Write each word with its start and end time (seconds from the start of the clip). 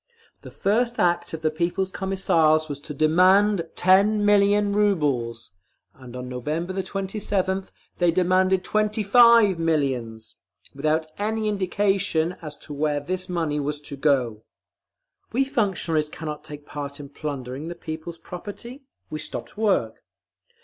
The 0.41 0.49
first 0.49 0.97
act 0.97 1.31
of 1.31 1.43
the 1.43 1.51
People's 1.51 1.91
Commissars 1.91 2.67
was 2.67 2.79
to 2.79 2.93
DEMAND 2.95 3.69
TEN 3.75 4.25
MILLION 4.25 4.73
RUBLES, 4.73 5.51
and 5.93 6.15
on 6.15 6.27
November 6.27 6.73
27th 6.73 7.69
THEY 7.99 8.09
DEMANDED 8.09 8.63
TWENTY 8.63 9.03
FIVE 9.03 9.59
MILLIONS, 9.59 10.37
without 10.73 11.05
any 11.19 11.47
indication 11.47 12.35
as 12.41 12.57
to 12.57 12.73
where 12.73 12.99
this 12.99 13.29
money 13.29 13.59
was 13.59 13.79
to 13.81 13.95
go.… 13.95 14.41
We 15.33 15.45
functionaries 15.45 16.09
cannot 16.09 16.43
take 16.43 16.65
part 16.65 16.99
in 16.99 17.09
plundering 17.09 17.67
the 17.67 17.75
people's 17.75 18.17
property. 18.17 18.81
We 19.11 19.19
stopped 19.19 19.55
work. 19.55 20.03